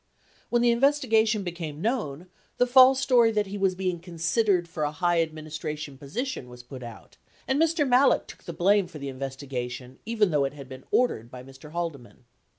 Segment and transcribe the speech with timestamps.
[0.49, 2.25] When the investigation became known,
[2.57, 6.63] the false story that he was being considered for a high admin istration position was
[6.63, 7.87] put out, and Mr.
[7.87, 11.69] Malek took the blame for the investigation even though it had been ordered by Mr.
[11.69, 12.25] Haldeman.